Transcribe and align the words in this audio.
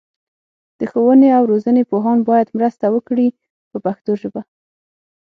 د 0.79 0.81
ښوونې 0.91 1.29
او 1.37 1.43
روزنې 1.51 1.83
پوهان 1.91 2.17
باید 2.29 2.53
مرسته 2.57 2.85
وکړي 2.91 3.27
په 3.71 3.77
پښتو 3.85 4.11
ژبه. 4.21 4.41